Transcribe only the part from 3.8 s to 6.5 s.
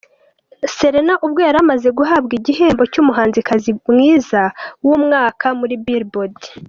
mwiza w’umwaka muri BillBoard.